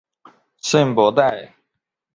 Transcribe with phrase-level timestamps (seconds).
[0.57, 1.53] 圣博代。